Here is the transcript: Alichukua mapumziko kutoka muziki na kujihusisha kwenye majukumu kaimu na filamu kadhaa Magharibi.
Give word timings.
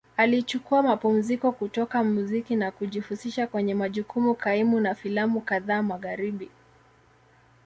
Alichukua 0.17 0.83
mapumziko 0.83 1.51
kutoka 1.51 2.03
muziki 2.03 2.55
na 2.55 2.71
kujihusisha 2.71 3.47
kwenye 3.47 3.75
majukumu 3.75 4.35
kaimu 4.35 4.79
na 4.79 4.95
filamu 4.95 5.41
kadhaa 5.41 5.83
Magharibi. 5.83 6.49